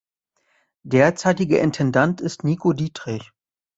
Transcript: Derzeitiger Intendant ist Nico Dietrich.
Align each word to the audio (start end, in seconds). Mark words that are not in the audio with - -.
Derzeitiger 0.81 1.59
Intendant 1.59 2.21
ist 2.21 2.43
Nico 2.43 2.73
Dietrich. 2.73 3.31